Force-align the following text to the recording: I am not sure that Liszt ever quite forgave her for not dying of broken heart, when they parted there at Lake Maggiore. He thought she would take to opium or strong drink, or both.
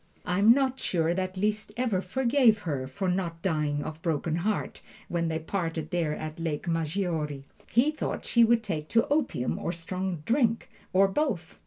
I 0.25 0.39
am 0.39 0.51
not 0.51 0.79
sure 0.79 1.13
that 1.13 1.37
Liszt 1.37 1.71
ever 1.77 1.97
quite 1.99 2.07
forgave 2.09 2.59
her 2.61 2.87
for 2.87 3.07
not 3.07 3.39
dying 3.43 3.83
of 3.83 4.01
broken 4.01 4.37
heart, 4.37 4.81
when 5.09 5.27
they 5.27 5.37
parted 5.37 5.91
there 5.91 6.15
at 6.15 6.39
Lake 6.39 6.67
Maggiore. 6.67 7.43
He 7.69 7.91
thought 7.91 8.25
she 8.25 8.43
would 8.43 8.63
take 8.63 8.87
to 8.87 9.07
opium 9.09 9.59
or 9.59 9.71
strong 9.71 10.23
drink, 10.25 10.71
or 10.91 11.07
both. 11.07 11.59